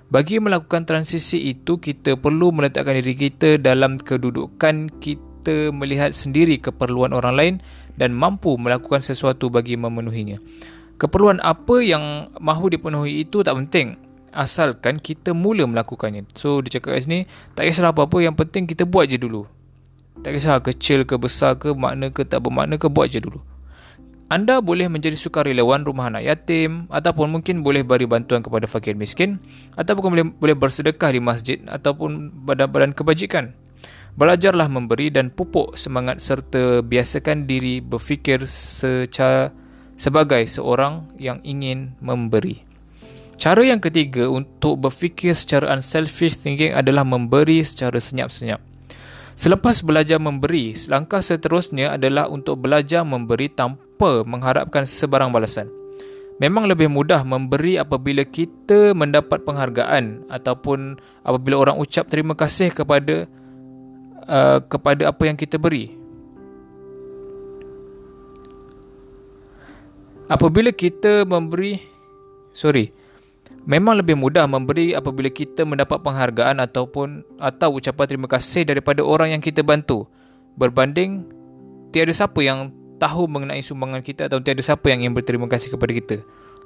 Bagi 0.08 0.38
melakukan 0.40 0.88
transisi 0.88 1.52
itu, 1.52 1.76
kita 1.76 2.16
perlu 2.16 2.54
meletakkan 2.54 2.96
diri 2.96 3.12
kita 3.12 3.58
dalam 3.60 3.98
kedudukan 3.98 4.88
kita 5.02 5.74
melihat 5.74 6.14
sendiri 6.14 6.56
keperluan 6.62 7.10
orang 7.12 7.34
lain 7.34 7.54
dan 7.98 8.14
mampu 8.14 8.54
melakukan 8.56 9.02
sesuatu 9.02 9.50
bagi 9.50 9.76
memenuhinya. 9.76 10.38
Keperluan 10.96 11.42
apa 11.42 11.82
yang 11.82 12.30
mahu 12.38 12.70
dipenuhi 12.72 13.26
itu 13.26 13.42
tak 13.42 13.58
penting 13.58 13.98
asalkan 14.30 15.02
kita 15.02 15.34
mula 15.34 15.66
melakukannya. 15.66 16.24
So 16.38 16.62
dia 16.62 16.78
cakap 16.78 16.96
kat 16.96 17.02
sini, 17.04 17.20
tak 17.58 17.66
kisah 17.66 17.90
apa-apa 17.90 18.22
yang 18.22 18.38
penting 18.38 18.64
kita 18.64 18.86
buat 18.86 19.10
je 19.10 19.18
dulu. 19.18 19.57
Tak 20.20 20.34
kisah 20.34 20.58
kecil 20.60 21.06
ke 21.06 21.14
besar 21.14 21.56
ke 21.56 21.70
makna 21.72 22.10
ke 22.10 22.26
tak 22.26 22.42
bermakna 22.42 22.74
ke 22.76 22.90
buat 22.90 23.08
je 23.08 23.22
dulu. 23.22 23.38
Anda 24.28 24.60
boleh 24.60 24.92
menjadi 24.92 25.16
sukarelawan 25.16 25.88
rumah 25.88 26.12
anak 26.12 26.28
yatim 26.28 26.84
ataupun 26.92 27.32
mungkin 27.32 27.64
boleh 27.64 27.80
beri 27.80 28.04
bantuan 28.04 28.44
kepada 28.44 28.68
fakir 28.68 28.92
miskin 28.92 29.40
ataupun 29.80 30.12
boleh 30.12 30.26
boleh 30.36 30.56
bersedekah 30.58 31.16
di 31.16 31.20
masjid 31.24 31.58
ataupun 31.64 32.28
badan-badan 32.44 32.92
kebajikan. 32.92 33.56
Belajarlah 34.20 34.68
memberi 34.68 35.08
dan 35.08 35.32
pupuk 35.32 35.80
semangat 35.80 36.20
serta 36.20 36.84
biasakan 36.84 37.48
diri 37.48 37.80
berfikir 37.80 38.44
secara 38.44 39.48
sebagai 39.96 40.44
seorang 40.44 41.08
yang 41.16 41.40
ingin 41.40 41.96
memberi. 42.04 42.68
Cara 43.38 43.62
yang 43.62 43.78
ketiga 43.78 44.26
untuk 44.26 44.82
berfikir 44.82 45.32
secara 45.32 45.72
unselfish 45.72 46.36
thinking 46.36 46.74
adalah 46.74 47.06
memberi 47.06 47.62
secara 47.62 47.96
senyap-senyap. 47.96 48.58
Selepas 49.38 49.86
belajar 49.86 50.18
memberi, 50.18 50.74
langkah 50.90 51.22
seterusnya 51.22 51.94
adalah 51.94 52.26
untuk 52.26 52.58
belajar 52.58 53.06
memberi 53.06 53.46
tanpa 53.46 54.26
mengharapkan 54.26 54.82
sebarang 54.82 55.30
balasan. 55.30 55.70
Memang 56.42 56.66
lebih 56.66 56.90
mudah 56.90 57.22
memberi 57.22 57.78
apabila 57.78 58.26
kita 58.26 58.98
mendapat 58.98 59.46
penghargaan 59.46 60.26
ataupun 60.26 60.98
apabila 61.22 61.70
orang 61.70 61.78
ucap 61.78 62.10
terima 62.10 62.34
kasih 62.34 62.74
kepada 62.74 63.30
uh, 64.26 64.58
kepada 64.66 65.06
apa 65.06 65.22
yang 65.30 65.38
kita 65.38 65.54
beri. 65.54 65.94
Apabila 70.26 70.74
kita 70.74 71.22
memberi 71.22 71.78
sorry, 72.50 72.90
Memang 73.68 74.00
lebih 74.00 74.16
mudah 74.16 74.48
memberi 74.48 74.96
apabila 74.96 75.28
kita 75.28 75.68
mendapat 75.68 76.00
penghargaan 76.00 76.56
ataupun 76.56 77.20
atau 77.36 77.76
ucapan 77.76 78.04
terima 78.08 78.24
kasih 78.24 78.64
daripada 78.64 79.04
orang 79.04 79.36
yang 79.36 79.44
kita 79.44 79.60
bantu 79.60 80.08
berbanding 80.56 81.28
tiada 81.92 82.08
siapa 82.16 82.40
yang 82.40 82.72
tahu 82.96 83.28
mengenai 83.28 83.60
sumbangan 83.60 84.00
kita 84.00 84.32
atau 84.32 84.40
tiada 84.40 84.64
siapa 84.64 84.88
yang 84.88 85.04
ingin 85.04 85.20
berterima 85.20 85.44
kasih 85.52 85.76
kepada 85.76 85.92
kita. 85.92 86.16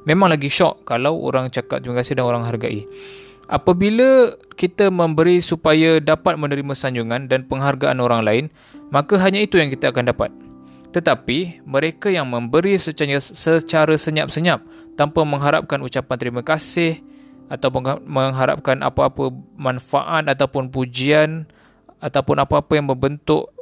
Memang 0.06 0.30
lagi 0.30 0.46
syok 0.46 0.86
kalau 0.86 1.18
orang 1.26 1.50
cakap 1.50 1.82
terima 1.82 1.98
kasih 1.98 2.22
dan 2.22 2.22
orang 2.22 2.46
hargai. 2.46 2.86
Apabila 3.50 4.38
kita 4.54 4.86
memberi 4.94 5.42
supaya 5.42 5.98
dapat 5.98 6.38
menerima 6.38 6.70
sanjungan 6.70 7.26
dan 7.26 7.50
penghargaan 7.50 7.98
orang 7.98 8.22
lain, 8.22 8.44
maka 8.94 9.18
hanya 9.18 9.42
itu 9.42 9.58
yang 9.58 9.74
kita 9.74 9.90
akan 9.90 10.06
dapat. 10.06 10.30
Tetapi 10.92 11.64
mereka 11.64 12.12
yang 12.12 12.28
memberi 12.28 12.76
secara, 12.76 13.16
secara 13.20 13.94
senyap-senyap 13.96 14.60
tanpa 14.94 15.24
mengharapkan 15.24 15.80
ucapan 15.80 16.16
terima 16.20 16.44
kasih 16.44 17.00
atau 17.48 17.72
mengharapkan 18.04 18.80
apa-apa 18.84 19.32
manfaat 19.56 20.28
ataupun 20.28 20.68
pujian 20.68 21.48
ataupun 22.00 22.40
apa-apa 22.40 22.76
yang 22.76 22.88
berbentuk 22.88 23.52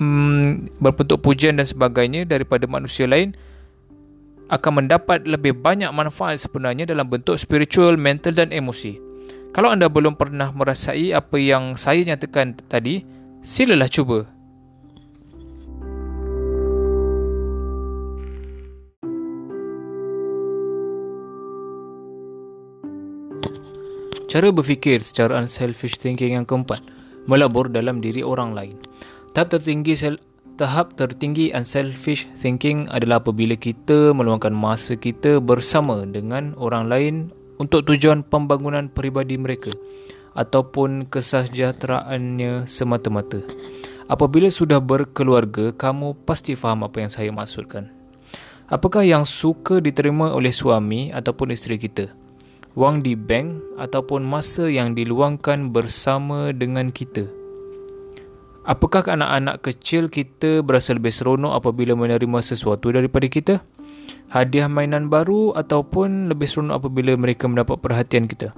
hmm, 0.00 0.80
berbentuk 0.80 1.20
pujian 1.20 1.60
dan 1.60 1.64
sebagainya 1.68 2.24
daripada 2.24 2.64
manusia 2.64 3.04
lain 3.04 3.36
akan 4.48 4.84
mendapat 4.84 5.28
lebih 5.28 5.60
banyak 5.60 5.92
manfaat 5.92 6.40
sebenarnya 6.40 6.88
dalam 6.88 7.04
bentuk 7.04 7.36
spiritual, 7.36 8.00
mental 8.00 8.32
dan 8.32 8.48
emosi. 8.48 8.96
Kalau 9.52 9.68
anda 9.72 9.92
belum 9.92 10.16
pernah 10.16 10.48
merasai 10.56 11.12
apa 11.12 11.36
yang 11.36 11.76
saya 11.76 12.00
nyatakan 12.04 12.56
tadi, 12.68 13.04
silalah 13.44 13.92
cuba. 13.92 14.37
Cara 24.28 24.52
berfikir 24.52 25.00
secara 25.00 25.40
unselfish 25.40 25.96
thinking 25.96 26.36
yang 26.36 26.44
keempat 26.44 26.84
melabur 27.24 27.72
dalam 27.72 28.04
diri 28.04 28.20
orang 28.20 28.52
lain. 28.52 28.76
Tahap 29.32 29.56
tertinggi 29.56 29.96
sel- 29.96 30.20
tahap 30.60 31.00
tertinggi 31.00 31.48
unselfish 31.56 32.28
thinking 32.36 32.84
adalah 32.92 33.24
apabila 33.24 33.56
kita 33.56 34.12
meluangkan 34.12 34.52
masa 34.52 35.00
kita 35.00 35.40
bersama 35.40 36.04
dengan 36.04 36.52
orang 36.60 36.92
lain 36.92 37.14
untuk 37.56 37.88
tujuan 37.88 38.20
pembangunan 38.20 38.92
peribadi 38.92 39.40
mereka 39.40 39.72
ataupun 40.36 41.08
kesejahteraannya 41.08 42.68
semata-mata. 42.68 43.40
Apabila 44.12 44.52
sudah 44.52 44.76
berkeluarga, 44.76 45.72
kamu 45.72 46.28
pasti 46.28 46.52
faham 46.52 46.84
apa 46.84 47.00
yang 47.00 47.08
saya 47.08 47.32
maksudkan. 47.32 47.88
Apakah 48.68 49.08
yang 49.08 49.24
suka 49.24 49.80
diterima 49.80 50.36
oleh 50.36 50.52
suami 50.52 51.08
ataupun 51.16 51.56
isteri 51.56 51.80
kita? 51.80 52.27
Wang 52.74 53.00
di 53.00 53.14
bank 53.16 53.78
ataupun 53.80 54.26
masa 54.26 54.68
yang 54.68 54.92
diluangkan 54.92 55.72
bersama 55.72 56.52
dengan 56.52 56.92
kita. 56.92 57.28
Apakah 58.68 59.00
anak-anak 59.08 59.64
kecil 59.64 60.12
kita 60.12 60.60
berasa 60.60 60.92
lebih 60.92 61.08
seronok 61.08 61.56
apabila 61.56 61.96
menerima 61.96 62.44
sesuatu 62.44 62.92
daripada 62.92 63.24
kita? 63.24 63.54
Hadiah 64.28 64.68
mainan 64.68 65.08
baru 65.08 65.56
ataupun 65.56 66.28
lebih 66.28 66.44
seronok 66.44 66.84
apabila 66.84 67.16
mereka 67.16 67.48
mendapat 67.48 67.80
perhatian 67.80 68.28
kita? 68.28 68.52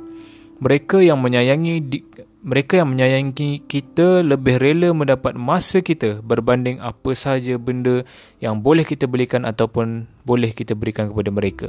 Mereka 0.58 0.98
yang 1.06 1.22
menyayangi 1.22 1.78
mereka 2.40 2.80
yang 2.80 2.96
menyayangi 2.96 3.68
kita 3.68 4.24
lebih 4.24 4.56
rela 4.56 4.96
mendapat 4.96 5.36
masa 5.36 5.84
kita 5.84 6.24
berbanding 6.24 6.80
apa 6.80 7.12
sahaja 7.12 7.60
benda 7.60 8.00
yang 8.40 8.64
boleh 8.64 8.84
kita 8.84 9.04
belikan 9.04 9.44
ataupun 9.44 10.08
boleh 10.24 10.48
kita 10.56 10.72
berikan 10.72 11.12
kepada 11.12 11.28
mereka. 11.28 11.68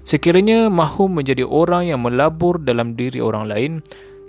Sekiranya 0.00 0.72
mahu 0.72 1.12
menjadi 1.12 1.44
orang 1.44 1.92
yang 1.92 2.00
melabur 2.00 2.56
dalam 2.56 2.96
diri 2.96 3.20
orang 3.20 3.44
lain, 3.44 3.72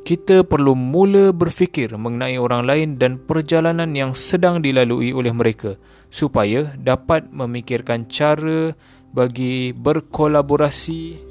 kita 0.03 0.43
perlu 0.43 0.75
mula 0.75 1.31
berfikir 1.35 1.91
mengenai 1.95 2.39
orang 2.39 2.63
lain 2.67 2.89
dan 2.99 3.19
perjalanan 3.19 3.91
yang 3.95 4.11
sedang 4.11 4.63
dilalui 4.63 5.11
oleh 5.11 5.31
mereka 5.35 5.75
supaya 6.07 6.71
dapat 6.79 7.27
memikirkan 7.31 8.07
cara 8.07 8.71
bagi 9.11 9.75
berkolaborasi 9.75 11.26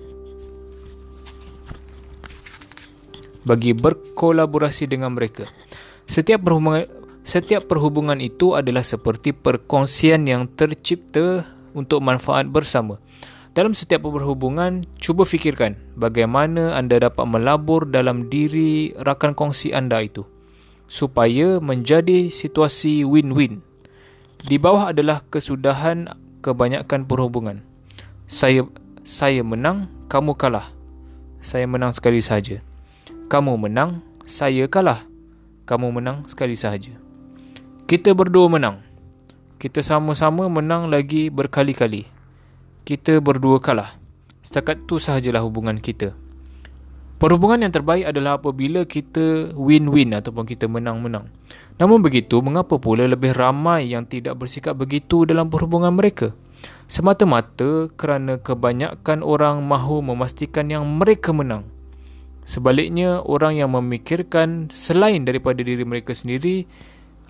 bagi 3.46 3.72
berkolaborasi 3.72 4.90
dengan 4.90 5.14
mereka. 5.14 5.46
Setiap 6.04 6.42
perhubungan 6.42 6.84
setiap 7.26 7.66
perhubungan 7.66 8.22
itu 8.22 8.54
adalah 8.54 8.86
seperti 8.86 9.34
perkongsian 9.34 10.30
yang 10.30 10.46
tercipta 10.46 11.42
untuk 11.74 11.98
manfaat 11.98 12.46
bersama. 12.46 13.02
Dalam 13.50 13.74
setiap 13.74 14.06
perhubungan, 14.06 14.86
cuba 15.02 15.26
fikirkan 15.26 15.74
bagaimana 15.98 16.78
anda 16.78 17.02
dapat 17.02 17.26
melabur 17.26 17.88
dalam 17.88 18.30
diri 18.30 18.94
rakan 19.00 19.34
kongsi 19.34 19.74
anda 19.74 19.98
itu 20.04 20.22
supaya 20.86 21.58
menjadi 21.58 22.30
situasi 22.30 23.02
win-win. 23.02 23.62
Di 24.46 24.62
bawah 24.62 24.94
adalah 24.94 25.26
kesudahan 25.26 26.14
kebanyakan 26.46 27.10
perhubungan. 27.10 27.66
Saya 28.30 28.62
saya 29.02 29.42
menang, 29.42 29.90
kamu 30.06 30.38
kalah. 30.38 30.70
Saya 31.42 31.66
menang 31.66 31.94
sekali 31.94 32.22
sahaja. 32.22 32.62
Kamu 33.26 33.58
menang, 33.58 34.02
saya 34.26 34.70
kalah. 34.70 35.06
Kamu 35.66 35.90
menang 35.90 36.26
sekali 36.30 36.54
sahaja. 36.54 36.94
Kita 37.90 38.14
berdua 38.14 38.46
menang. 38.46 38.82
Kita 39.58 39.82
sama-sama 39.82 40.46
menang 40.46 40.86
lagi 40.90 41.30
berkali-kali 41.32 42.16
kita 42.86 43.18
berdua 43.18 43.58
kalah. 43.58 43.98
Setakat 44.46 44.86
tu 44.86 45.02
sahajalah 45.02 45.42
hubungan 45.42 45.74
kita. 45.82 46.14
Perhubungan 47.18 47.66
yang 47.66 47.74
terbaik 47.74 48.06
adalah 48.06 48.38
apabila 48.38 48.86
kita 48.86 49.50
win-win 49.58 50.14
ataupun 50.14 50.46
kita 50.46 50.70
menang-menang. 50.70 51.26
Namun 51.82 51.98
begitu, 51.98 52.38
mengapa 52.38 52.78
pula 52.78 53.10
lebih 53.10 53.34
ramai 53.34 53.90
yang 53.90 54.06
tidak 54.06 54.38
bersikap 54.38 54.78
begitu 54.78 55.26
dalam 55.26 55.50
perhubungan 55.50 55.90
mereka? 55.98 56.30
Semata-mata 56.86 57.90
kerana 57.98 58.38
kebanyakan 58.38 59.26
orang 59.26 59.66
mahu 59.66 60.06
memastikan 60.06 60.70
yang 60.70 60.86
mereka 60.86 61.34
menang. 61.34 61.66
Sebaliknya, 62.46 63.26
orang 63.26 63.58
yang 63.58 63.74
memikirkan 63.74 64.70
selain 64.70 65.26
daripada 65.26 65.66
diri 65.66 65.82
mereka 65.82 66.14
sendiri 66.14 66.62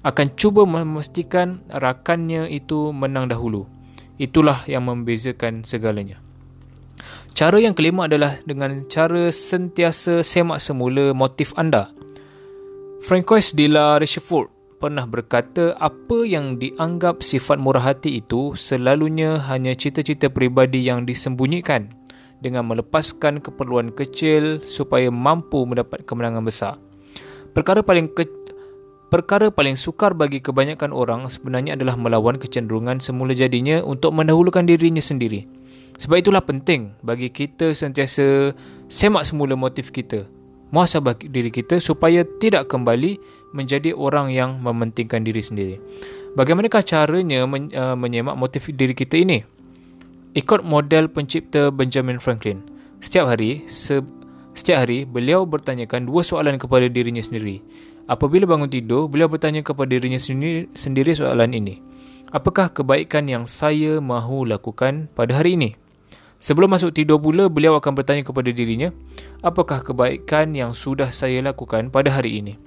akan 0.05 0.29
cuba 0.37 0.69
memastikan 0.69 1.65
rakannya 1.73 2.53
itu 2.53 2.93
menang 2.93 3.33
dahulu. 3.33 3.65
Itulah 4.21 4.69
yang 4.69 4.85
membezakan 4.85 5.65
segalanya. 5.65 6.21
Cara 7.33 7.61
yang 7.61 7.73
kelima 7.73 8.09
adalah 8.09 8.37
dengan 8.45 8.85
cara 8.89 9.33
sentiasa 9.33 10.21
semak 10.21 10.61
semula 10.61 11.17
motif 11.17 11.57
anda. 11.57 11.93
Francois 13.05 13.53
de 13.53 13.73
la 13.73 13.97
Rochefort 13.97 14.53
pernah 14.77 15.09
berkata 15.09 15.77
apa 15.81 16.25
yang 16.29 16.61
dianggap 16.61 17.25
sifat 17.25 17.57
murah 17.57 17.93
hati 17.93 18.21
itu 18.21 18.53
selalunya 18.57 19.41
hanya 19.49 19.73
cita-cita 19.73 20.29
peribadi 20.29 20.85
yang 20.85 21.09
disembunyikan 21.09 21.93
dengan 22.47 22.62
melepaskan 22.71 23.43
keperluan 23.43 23.91
kecil 23.91 24.62
supaya 24.62 25.11
mampu 25.11 25.67
mendapat 25.67 26.07
kemenangan 26.07 26.47
besar. 26.47 26.75
Perkara 27.50 27.83
paling 27.83 28.07
ke- 28.15 28.47
Perkara 29.07 29.55
paling 29.55 29.79
sukar 29.79 30.19
bagi 30.19 30.43
kebanyakan 30.43 30.91
orang 30.91 31.31
sebenarnya 31.31 31.79
adalah 31.79 31.95
melawan 31.95 32.43
kecenderungan 32.43 32.99
semula 32.99 33.38
jadinya 33.38 33.79
untuk 33.79 34.11
mendahulukan 34.11 34.67
dirinya 34.67 34.99
sendiri. 34.99 35.47
Sebab 35.95 36.26
itulah 36.26 36.43
penting 36.43 36.91
bagi 37.07 37.31
kita 37.31 37.71
sentiasa 37.71 38.50
semak 38.91 39.23
semula 39.23 39.55
motif 39.55 39.95
kita, 39.95 40.26
muhasabah 40.75 41.23
diri 41.23 41.55
kita 41.55 41.79
supaya 41.79 42.26
tidak 42.43 42.67
kembali 42.67 43.23
menjadi 43.55 43.95
orang 43.95 44.35
yang 44.35 44.59
mementingkan 44.59 45.23
diri 45.23 45.39
sendiri. 45.39 45.78
Bagaimanakah 46.35 46.82
caranya 46.82 47.47
men- 47.47 47.71
uh, 47.78 47.95
menyemak 47.95 48.35
motif 48.35 48.67
diri 48.75 48.93
kita 48.93 49.23
ini? 49.23 49.47
Ikut 50.37 50.61
model 50.69 51.09
pencipta 51.09 51.73
Benjamin 51.73 52.21
Franklin. 52.21 52.61
Setiap 53.01 53.33
hari, 53.33 53.65
se- 53.73 54.05
setiap 54.53 54.85
hari 54.85 55.09
beliau 55.09 55.49
bertanyakan 55.49 56.05
dua 56.05 56.21
soalan 56.21 56.61
kepada 56.61 56.93
dirinya 56.93 57.25
sendiri. 57.25 57.65
Apabila 58.05 58.45
bangun 58.45 58.69
tidur, 58.69 59.09
beliau 59.09 59.33
bertanya 59.33 59.65
kepada 59.65 59.89
dirinya 59.97 60.21
sendiri, 60.21 60.69
sendiri 60.77 61.17
soalan 61.17 61.57
ini. 61.57 61.81
Apakah 62.37 62.69
kebaikan 62.69 63.33
yang 63.33 63.49
saya 63.49 63.97
mahu 63.97 64.45
lakukan 64.45 65.09
pada 65.17 65.41
hari 65.41 65.57
ini? 65.57 65.73
Sebelum 66.37 66.69
masuk 66.69 66.93
tidur 66.93 67.17
pula, 67.17 67.49
beliau 67.49 67.81
akan 67.81 67.97
bertanya 67.97 68.21
kepada 68.21 68.53
dirinya, 68.53 68.93
apakah 69.41 69.81
kebaikan 69.81 70.53
yang 70.53 70.77
sudah 70.77 71.17
saya 71.17 71.41
lakukan 71.41 71.89
pada 71.89 72.13
hari 72.13 72.45
ini? 72.45 72.61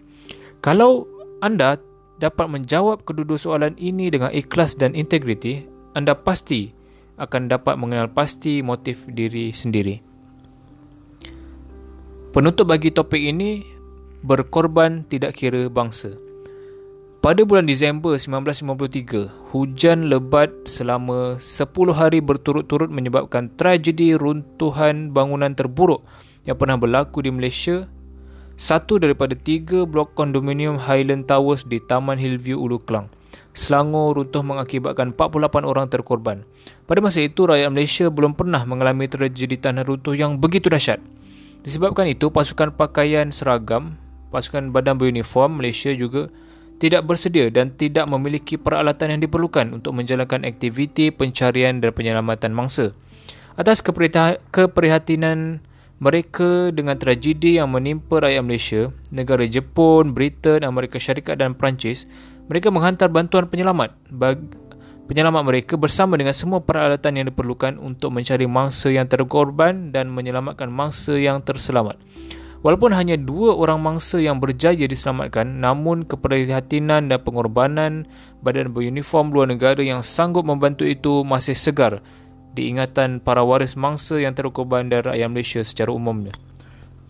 Kalau 0.66 1.06
anda 1.46 1.78
dapat 2.18 2.50
menjawab 2.50 3.06
kedua-dua 3.06 3.38
soalan 3.38 3.78
ini 3.78 4.10
dengan 4.10 4.34
ikhlas 4.34 4.74
dan 4.74 4.98
integriti, 4.98 5.70
anda 5.94 6.18
pasti 6.18 6.79
akan 7.20 7.52
dapat 7.52 7.76
mengenal 7.76 8.08
pasti 8.10 8.64
motif 8.64 9.04
diri 9.12 9.52
sendiri. 9.52 10.00
Penutup 12.32 12.72
bagi 12.72 12.96
topik 12.96 13.20
ini, 13.20 13.66
berkorban 14.24 15.04
tidak 15.06 15.36
kira 15.36 15.68
bangsa. 15.68 16.16
Pada 17.20 17.44
bulan 17.44 17.68
Disember 17.68 18.16
1953, 18.16 19.52
hujan 19.52 20.08
lebat 20.08 20.48
selama 20.64 21.36
10 21.36 21.92
hari 21.92 22.24
berturut-turut 22.24 22.88
menyebabkan 22.88 23.52
tragedi 23.60 24.16
runtuhan 24.16 25.12
bangunan 25.12 25.52
terburuk 25.52 26.08
yang 26.48 26.56
pernah 26.56 26.80
berlaku 26.80 27.20
di 27.20 27.28
Malaysia. 27.28 27.92
Satu 28.56 29.04
daripada 29.04 29.36
tiga 29.36 29.84
blok 29.84 30.16
kondominium 30.16 30.80
Highland 30.80 31.28
Towers 31.28 31.68
di 31.68 31.84
Taman 31.84 32.16
Hillview 32.16 32.56
Ulu 32.56 32.80
Klang. 32.88 33.12
Selangor 33.60 34.15
runtuh 34.15 34.39
mengakibatkan 34.39 35.12
48 35.12 35.67
orang 35.67 35.91
terkorban. 35.91 36.48
Pada 36.88 37.04
masa 37.04 37.19
itu, 37.19 37.43
rakyat 37.43 37.67
Malaysia 37.67 38.08
belum 38.08 38.39
pernah 38.39 38.63
mengalami 38.63 39.12
tragedi 39.12 39.60
tanah 39.60 39.84
runtuh 39.84 40.15
yang 40.15 40.39
begitu 40.39 40.72
dahsyat. 40.72 41.04
Disebabkan 41.67 42.08
itu, 42.08 42.32
pasukan 42.32 42.72
pakaian 42.72 43.28
seragam 43.36 44.00
pasukan 44.30 44.69
badan 44.69 44.95
beruniform 44.95 45.60
Malaysia 45.60 45.89
juga 45.91 46.30
tidak 46.80 47.04
bersedia 47.04 47.52
dan 47.52 47.76
tidak 47.76 48.08
memiliki 48.08 48.56
peralatan 48.56 49.17
yang 49.17 49.22
diperlukan 49.26 49.76
untuk 49.76 49.91
menjalankan 49.91 50.48
aktiviti 50.48 51.12
pencarian 51.12 51.84
dan 51.84 51.91
penyelamatan 51.91 52.56
mangsa. 52.56 52.95
Atas 53.60 53.84
keprihatinan 53.84 55.60
mereka 56.00 56.72
dengan 56.72 56.95
tragedi 56.95 57.60
yang 57.60 57.76
menimpa 57.76 58.24
rakyat 58.24 58.39
Malaysia, 58.39 58.82
negara 59.12 59.43
Jepun, 59.43 60.15
Britain, 60.15 60.63
Amerika 60.63 60.95
Syarikat 60.95 61.43
dan 61.43 61.52
Perancis, 61.52 62.08
mereka 62.50 62.74
menghantar 62.74 63.08
bantuan 63.14 63.46
penyelamat 63.46 63.94
bagi 64.10 64.44
penyelamat 65.10 65.42
mereka 65.42 65.74
bersama 65.74 66.22
dengan 66.22 66.38
semua 66.38 66.62
peralatan 66.62 67.18
yang 67.18 67.26
diperlukan 67.34 67.82
untuk 67.82 68.14
mencari 68.14 68.46
mangsa 68.46 68.94
yang 68.94 69.10
terkorban 69.10 69.90
dan 69.90 70.14
menyelamatkan 70.14 70.70
mangsa 70.70 71.18
yang 71.18 71.42
terselamat. 71.42 71.98
Walaupun 72.62 72.92
hanya 72.94 73.16
dua 73.18 73.56
orang 73.56 73.80
mangsa 73.82 74.20
yang 74.20 74.38
berjaya 74.38 74.86
diselamatkan, 74.86 75.64
namun 75.64 76.06
keprihatinan 76.06 77.08
dan 77.10 77.20
pengorbanan 77.24 78.06
badan 78.44 78.70
beruniform 78.76 79.32
luar 79.32 79.48
negara 79.50 79.80
yang 79.80 80.06
sanggup 80.06 80.44
membantu 80.44 80.84
itu 80.86 81.24
masih 81.26 81.56
segar 81.56 82.04
diingatan 82.54 83.24
para 83.24 83.42
waris 83.48 83.80
mangsa 83.80 84.20
yang 84.20 84.36
terkorban 84.36 84.92
dan 84.92 85.08
rakyat 85.08 85.30
Malaysia 85.32 85.62
secara 85.64 85.96
umumnya. 85.96 86.36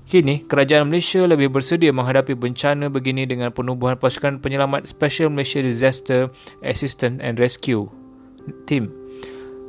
Kini, 0.10 0.42
kerajaan 0.42 0.90
Malaysia 0.90 1.22
lebih 1.30 1.54
bersedia 1.54 1.94
menghadapi 1.94 2.34
bencana 2.34 2.90
begini 2.90 3.30
dengan 3.30 3.54
penubuhan 3.54 3.94
pasukan 3.94 4.42
penyelamat 4.42 4.90
Special 4.90 5.30
Malaysia 5.30 5.62
Disaster 5.62 6.34
Assistance 6.66 7.22
and 7.22 7.38
Rescue 7.38 7.86
Team 8.66 8.90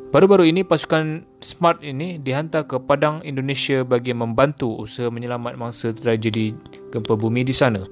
Baru-baru 0.08 0.48
ini 0.48 0.64
pasukan 0.64 1.28
SMART 1.44 1.84
ini 1.84 2.16
dihantar 2.16 2.64
ke 2.64 2.80
Padang 2.80 3.20
Indonesia 3.20 3.84
bagi 3.84 4.16
membantu 4.16 4.80
usaha 4.80 5.12
menyelamat 5.12 5.60
mangsa 5.60 5.92
tragedi 5.92 6.56
gempa 6.88 7.20
bumi 7.20 7.44
di 7.44 7.52
sana. 7.52 7.84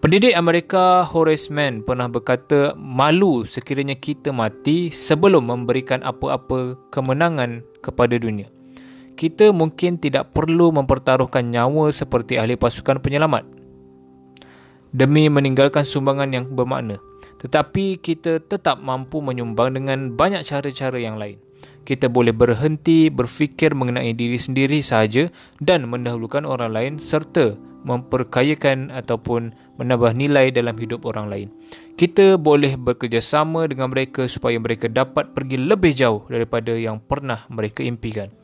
Pendidik 0.00 0.32
Amerika 0.32 1.04
Horace 1.04 1.52
Mann 1.52 1.84
pernah 1.84 2.08
berkata 2.08 2.72
malu 2.72 3.44
sekiranya 3.44 4.00
kita 4.00 4.32
mati 4.32 4.88
sebelum 4.88 5.44
memberikan 5.44 6.00
apa-apa 6.00 6.80
kemenangan 6.88 7.60
kepada 7.84 8.16
dunia. 8.16 8.55
Kita 9.16 9.48
mungkin 9.50 9.96
tidak 9.96 10.36
perlu 10.36 10.70
mempertaruhkan 10.76 11.48
nyawa 11.48 11.88
seperti 11.88 12.36
ahli 12.36 12.54
pasukan 12.60 13.00
penyelamat 13.00 13.48
demi 14.92 15.26
meninggalkan 15.32 15.82
sumbangan 15.82 16.30
yang 16.32 16.44
bermakna 16.52 17.00
tetapi 17.36 18.00
kita 18.00 18.40
tetap 18.40 18.80
mampu 18.80 19.20
menyumbang 19.20 19.76
dengan 19.76 20.16
banyak 20.16 20.42
cara-cara 20.44 20.96
yang 20.96 21.20
lain. 21.20 21.38
Kita 21.86 22.10
boleh 22.10 22.34
berhenti 22.34 23.06
berfikir 23.12 23.70
mengenai 23.76 24.10
diri 24.10 24.34
sendiri 24.40 24.82
sahaja 24.82 25.30
dan 25.62 25.86
mendahulukan 25.86 26.42
orang 26.42 26.74
lain 26.74 26.92
serta 26.98 27.54
memperkayakan 27.86 28.90
ataupun 28.90 29.54
menambah 29.78 30.18
nilai 30.18 30.50
dalam 30.50 30.74
hidup 30.74 31.06
orang 31.06 31.30
lain. 31.30 31.48
Kita 31.94 32.34
boleh 32.34 32.74
bekerjasama 32.74 33.70
dengan 33.70 33.94
mereka 33.94 34.26
supaya 34.26 34.58
mereka 34.58 34.90
dapat 34.90 35.30
pergi 35.30 35.62
lebih 35.62 35.94
jauh 35.94 36.26
daripada 36.26 36.74
yang 36.74 36.98
pernah 36.98 37.46
mereka 37.46 37.86
impikan. 37.86 38.34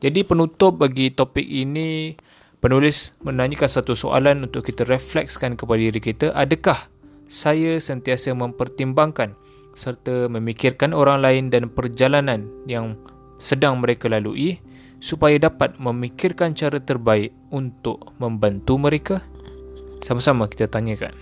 Jadi 0.00 0.24
penutup 0.28 0.76
bagi 0.76 1.08
topik 1.12 1.44
ini 1.44 2.12
Penulis 2.56 3.12
menanyakan 3.20 3.68
satu 3.68 3.92
soalan 3.92 4.48
untuk 4.48 4.66
kita 4.66 4.88
reflekskan 4.88 5.60
kepada 5.60 5.76
diri 5.76 6.00
kita, 6.00 6.32
adakah 6.32 6.88
saya 7.30 7.76
sentiasa 7.76 8.34
mempertimbangkan 8.34 9.36
serta 9.76 10.32
memikirkan 10.32 10.96
orang 10.96 11.20
lain 11.20 11.52
dan 11.52 11.68
perjalanan 11.68 12.48
yang 12.64 12.98
sedang 13.36 13.84
mereka 13.84 14.08
lalui 14.08 14.58
supaya 15.04 15.36
dapat 15.36 15.76
memikirkan 15.76 16.56
cara 16.56 16.80
terbaik 16.80 17.30
untuk 17.52 18.16
membantu 18.16 18.80
mereka? 18.80 19.20
Sama-sama 20.00 20.48
kita 20.48 20.64
tanyakan. 20.64 21.12